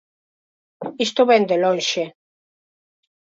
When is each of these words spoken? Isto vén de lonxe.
Isto 1.05 1.21
vén 1.29 1.43
de 1.49 1.57
lonxe. 1.63 2.03